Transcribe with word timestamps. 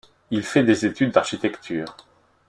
Il 0.31 0.41
fait 0.41 0.63
des 0.63 0.83
études 0.87 1.11
d'architecture. 1.11 1.95